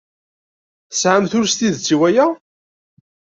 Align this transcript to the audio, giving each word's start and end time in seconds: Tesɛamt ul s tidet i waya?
Tesɛamt 0.89 1.33
ul 1.37 1.47
s 1.47 1.53
tidet 1.55 1.93
i 1.93 1.95
waya? 1.99 2.27